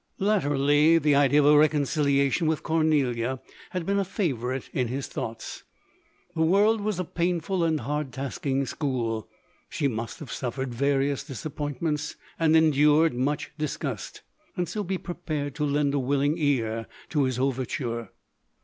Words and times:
Latterly 0.17 0.97
the 0.97 1.13
idea 1.13 1.41
of 1.41 1.45
a 1.45 1.55
reconciliation 1.59 2.47
with 2.47 2.63
Cor 2.63 2.81
nelia 2.83 3.39
had 3.69 3.85
been 3.85 3.99
a 3.99 4.03
favourite 4.03 4.67
in 4.73 4.87
his 4.87 5.05
thoughts. 5.05 5.61
The 6.35 6.41
world 6.41 6.81
was 6.81 6.99
a 6.99 7.05
painful 7.05 7.63
and 7.63 7.81
hard 7.81 8.11
tasking 8.11 8.65
school. 8.65 9.29
She 9.69 9.87
must 9.87 10.17
have 10.17 10.31
suffered 10.31 10.73
various 10.73 11.23
disappointments, 11.23 12.15
and 12.39 12.55
endured 12.57 13.13
much 13.13 13.51
disgust, 13.59 14.23
and 14.57 14.67
so 14.67 14.83
be 14.83 14.97
prepared 14.97 15.53
to 15.53 15.65
lend 15.65 15.93
a 15.93 15.99
willing 15.99 16.33
ear 16.35 16.87
to 17.09 17.25
his 17.25 17.37
overture. 17.37 18.09